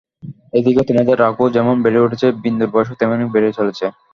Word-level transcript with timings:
এদিকে 0.57 0.81
তোমাদের 0.89 1.15
রাগও 1.19 1.47
যেমন 1.49 1.75
বেড়ে 1.83 2.03
উঠেছে 2.05 2.27
বিন্দুর 2.43 2.69
বয়সও 2.73 2.99
তেমনি 2.99 3.25
বেড়ে 3.33 3.49
চলেছে। 3.59 3.85